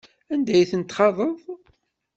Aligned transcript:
Anda 0.33 0.51
ay 0.55 0.67
ten-txaḍeḍ? 0.71 1.39